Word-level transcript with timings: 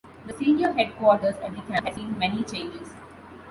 The 0.25 0.33
senior 0.33 0.73
headquarters 0.73 1.35
at 1.43 1.53
the 1.55 1.61
camp 1.61 1.85
has 1.85 1.93
seen 1.95 2.17
many 2.17 2.41
changes. 2.43 2.91